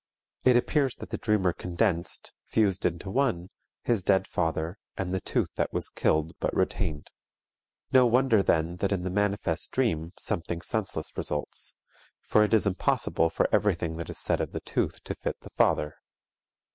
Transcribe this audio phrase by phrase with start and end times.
[0.45, 3.51] It appears that the dreamer condensed, fused into one,
[3.83, 7.11] his dead father and the tooth that was killed but retained.
[7.91, 11.75] No wonder then, that in the manifest dream something senseless results,
[12.19, 15.51] for it is impossible for everything that is said of the tooth to fit the
[15.51, 15.97] father.